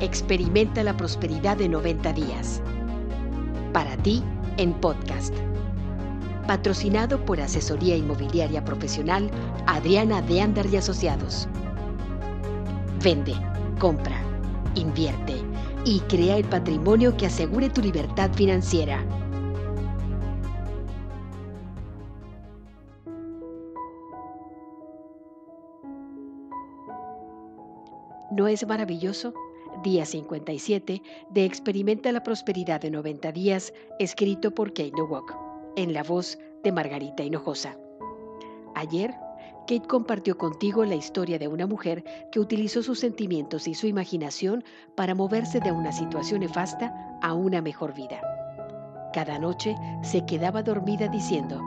[0.00, 2.60] Experimenta la prosperidad de 90 días.
[3.72, 4.22] Para ti,
[4.58, 5.34] en podcast.
[6.46, 9.30] Patrocinado por Asesoría Inmobiliaria Profesional
[9.66, 11.48] Adriana de Andar y Asociados.
[13.02, 13.32] Vende,
[13.78, 14.20] compra,
[14.74, 15.36] invierte
[15.86, 19.02] y crea el patrimonio que asegure tu libertad financiera.
[28.30, 29.32] ¿No es maravilloso?
[29.82, 35.36] Día 57 de Experimenta la Prosperidad de 90 días, escrito por Kate Nowak,
[35.76, 37.76] en la voz de Margarita Hinojosa.
[38.74, 39.14] Ayer,
[39.60, 44.64] Kate compartió contigo la historia de una mujer que utilizó sus sentimientos y su imaginación
[44.94, 48.20] para moverse de una situación nefasta a una mejor vida.
[49.12, 51.60] Cada noche se quedaba dormida diciendo,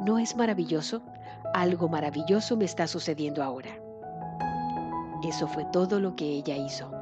[0.00, 1.02] ¿no es maravilloso?
[1.54, 3.70] Algo maravilloso me está sucediendo ahora.
[5.22, 6.97] Eso fue todo lo que ella hizo.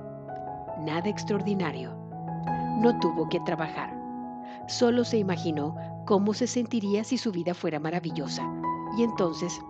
[0.80, 1.94] Nada extraordinario.
[2.80, 3.96] No tuvo que trabajar.
[4.68, 8.42] Solo se imaginó cómo se sentiría si su vida fuera maravillosa
[8.96, 9.60] y entonces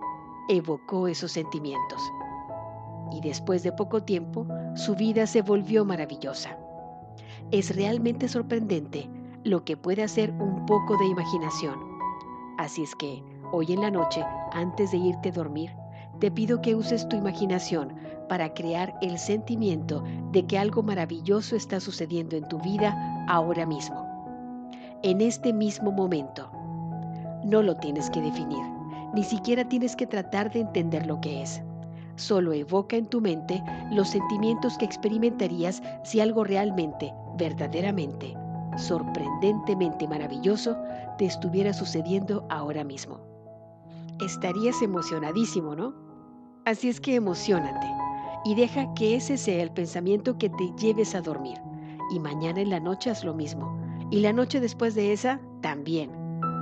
[0.49, 2.01] evocó esos sentimientos.
[3.13, 6.59] Y después de poco tiempo, su vida se volvió maravillosa.
[7.51, 9.09] Es realmente sorprendente
[9.45, 11.79] lo que puede hacer un poco de imaginación.
[12.59, 15.71] Así es que, hoy en la noche, antes de irte a dormir,
[16.19, 17.95] te pido que uses tu imaginación
[18.29, 22.97] para crear el sentimiento de que algo maravilloso está sucediendo en tu vida
[23.29, 24.07] ahora mismo,
[25.03, 26.51] en este mismo momento.
[27.45, 28.65] No lo tienes que definir,
[29.15, 31.63] ni siquiera tienes que tratar de entender lo que es.
[32.17, 38.35] Solo evoca en tu mente los sentimientos que experimentarías si algo realmente, verdaderamente,
[38.79, 40.77] sorprendentemente maravilloso
[41.19, 43.21] te estuviera sucediendo ahora mismo.
[44.21, 45.95] Estarías emocionadísimo, ¿no?
[46.65, 47.96] Así es que emocionate
[48.47, 51.59] y deja que ese sea el pensamiento que te lleves a dormir.
[52.13, 53.77] Y mañana en la noche haz lo mismo.
[54.13, 56.13] Y la noche después de esa también.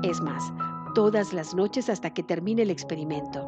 [0.03, 0.51] Es más,
[0.95, 3.47] todas las noches hasta que termine el experimento.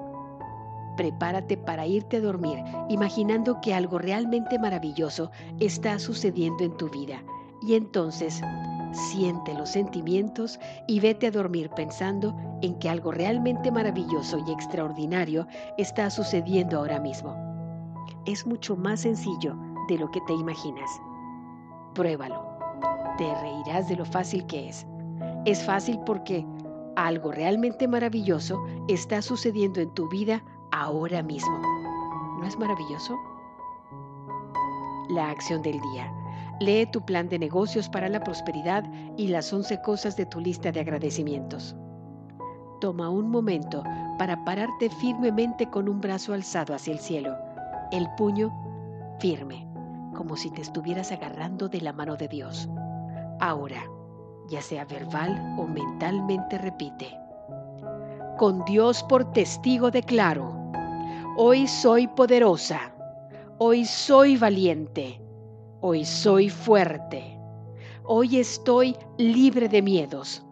[0.98, 2.58] Prepárate para irte a dormir
[2.91, 7.22] imaginando que algo realmente maravilloso está sucediendo en tu vida.
[7.62, 8.42] Y entonces
[8.92, 15.46] siente los sentimientos y vete a dormir pensando en que algo realmente maravilloso y extraordinario
[15.78, 17.45] está sucediendo ahora mismo.
[18.25, 19.56] Es mucho más sencillo
[19.89, 20.91] de lo que te imaginas.
[21.94, 22.44] Pruébalo.
[23.19, 24.87] Te reirás de lo fácil que es.
[25.44, 26.44] Es fácil porque
[26.97, 31.59] algo realmente maravilloso está sucediendo en tu vida ahora mismo.
[32.39, 33.17] ¿No es maravilloso?
[35.09, 36.12] La acción del día.
[36.61, 38.84] Lee tu plan de negocios para la prosperidad
[39.17, 41.77] y las 11 cosas de tu lista de agradecimientos.
[42.81, 43.83] Toma un momento
[44.19, 47.34] para pararte firmemente con un brazo alzado hacia el cielo,
[47.92, 48.52] el puño
[49.20, 49.66] firme,
[50.14, 52.69] como si te estuvieras agarrando de la mano de Dios.
[53.41, 53.82] Ahora,
[54.48, 57.08] ya sea verbal o mentalmente, repite.
[58.38, 60.54] Con Dios por testigo declaro,
[61.36, 62.94] hoy soy poderosa,
[63.58, 65.20] hoy soy valiente
[65.88, 67.38] Hoy soy fuerte.
[68.02, 70.44] Hoy estoy libre de miedos.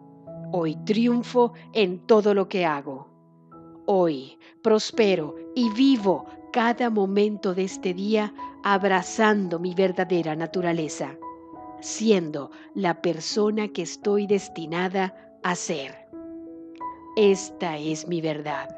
[0.52, 3.08] Hoy triunfo en todo lo que hago.
[3.86, 8.32] Hoy prospero y vivo cada momento de este día
[8.62, 11.16] abrazando mi verdadera naturaleza,
[11.80, 16.06] siendo la persona que estoy destinada a ser.
[17.16, 18.68] Esta es mi verdad.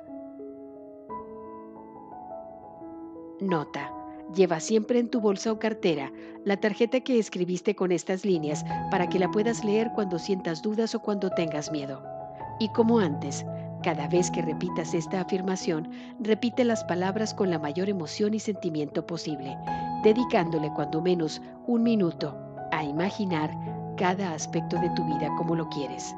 [3.41, 3.93] Nota.
[4.35, 6.11] Lleva siempre en tu bolsa o cartera
[6.47, 10.95] la tarjeta que escribiste con estas líneas para que la puedas leer cuando sientas dudas
[10.95, 12.03] o cuando tengas miedo.
[12.59, 13.45] Y como antes,
[13.83, 19.07] cada vez que repitas esta afirmación, repite las palabras con la mayor emoción y sentimiento
[19.07, 19.57] posible,
[20.03, 22.37] dedicándole cuando menos un minuto
[22.73, 23.51] a imaginar
[23.97, 26.15] cada aspecto de tu vida como lo quieres.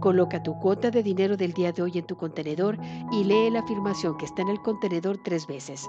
[0.00, 2.78] Coloca tu cuota de dinero del día de hoy en tu contenedor
[3.12, 5.88] y lee la afirmación que está en el contenedor tres veces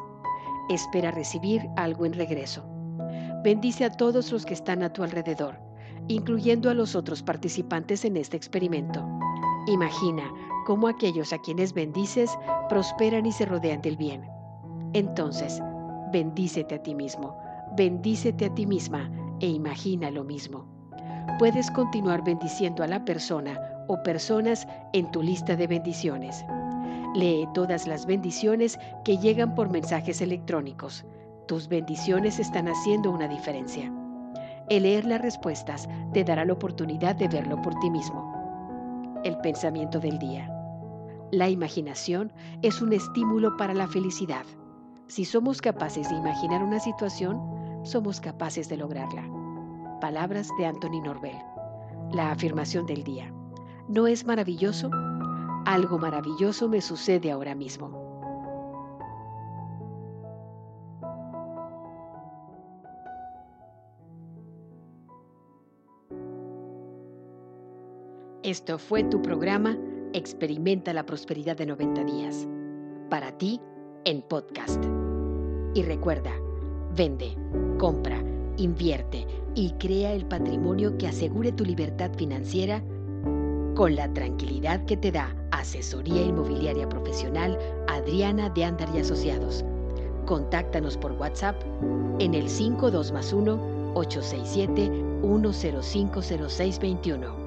[0.69, 2.63] espera recibir algo en regreso.
[3.43, 5.59] Bendice a todos los que están a tu alrededor,
[6.07, 9.07] incluyendo a los otros participantes en este experimento.
[9.67, 10.33] Imagina
[10.65, 12.37] cómo aquellos a quienes bendices
[12.69, 14.25] prosperan y se rodean del bien.
[14.93, 15.61] Entonces,
[16.11, 17.37] bendícete a ti mismo,
[17.75, 19.11] bendícete a ti misma
[19.41, 20.65] e imagina lo mismo.
[21.37, 23.59] Puedes continuar bendiciendo a la persona
[23.89, 26.45] o personas en tu lista de bendiciones.
[27.13, 31.05] Lee todas las bendiciones que llegan por mensajes electrónicos.
[31.47, 33.91] Tus bendiciones están haciendo una diferencia.
[34.69, 38.26] El leer las respuestas te dará la oportunidad de verlo por ti mismo.
[39.27, 40.49] El pensamiento del día.
[41.33, 42.31] La imaginación
[42.61, 44.45] es un estímulo para la felicidad.
[45.07, 47.37] Si somos capaces de imaginar una situación,
[47.83, 49.29] somos capaces de lograrla.
[49.99, 51.35] Palabras de Anthony Norvel.
[52.13, 53.29] La afirmación del día.
[53.89, 54.89] ¿No es maravilloso?
[55.65, 58.06] Algo maravilloso me sucede ahora mismo.
[68.47, 69.77] Esto fue tu programa
[70.13, 72.47] Experimenta la prosperidad de 90 días.
[73.09, 73.59] Para ti,
[74.05, 74.81] en podcast.
[75.73, 76.31] Y recuerda,
[76.95, 77.35] vende,
[77.77, 78.23] compra,
[78.55, 82.81] invierte y crea el patrimonio que asegure tu libertad financiera
[83.75, 87.59] con la tranquilidad que te da Asesoría Inmobiliaria Profesional
[87.89, 89.65] Adriana de Andar y Asociados.
[90.25, 91.61] Contáctanos por WhatsApp
[92.19, 94.89] en el 52 867
[95.21, 97.46] 1050621